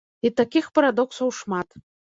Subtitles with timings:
[0.29, 1.81] І такіх парадоксаў шмат.